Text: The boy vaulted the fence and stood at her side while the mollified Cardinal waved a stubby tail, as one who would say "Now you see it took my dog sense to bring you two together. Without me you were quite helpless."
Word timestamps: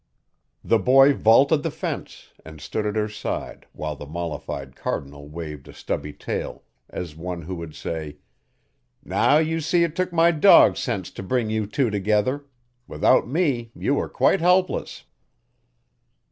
The 0.63 0.79
boy 0.79 1.13
vaulted 1.13 1.61
the 1.61 1.69
fence 1.69 2.31
and 2.43 2.59
stood 2.59 2.87
at 2.87 2.95
her 2.95 3.07
side 3.07 3.67
while 3.71 3.95
the 3.95 4.07
mollified 4.07 4.75
Cardinal 4.75 5.29
waved 5.29 5.67
a 5.67 5.73
stubby 5.73 6.11
tail, 6.11 6.63
as 6.89 7.15
one 7.15 7.43
who 7.43 7.53
would 7.57 7.75
say 7.75 8.17
"Now 9.05 9.37
you 9.37 9.59
see 9.61 9.83
it 9.83 9.95
took 9.95 10.11
my 10.11 10.31
dog 10.31 10.75
sense 10.75 11.11
to 11.11 11.21
bring 11.21 11.51
you 11.51 11.67
two 11.67 11.91
together. 11.91 12.47
Without 12.87 13.27
me 13.27 13.69
you 13.75 13.93
were 13.93 14.09
quite 14.09 14.39
helpless." 14.39 15.03